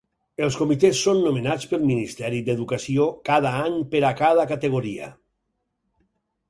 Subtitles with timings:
[0.45, 5.15] Els comitès són nomenats pel Ministre d'Educació cada any per a cada categoria.